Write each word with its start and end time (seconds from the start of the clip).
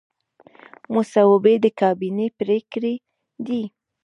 مصوبې 0.93 1.55
د 1.63 1.65
کابینې 1.79 2.27
پریکړې 2.39 2.93
دي 3.45 3.63